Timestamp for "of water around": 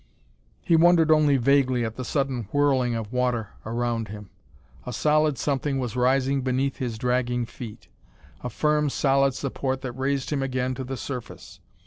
2.95-4.07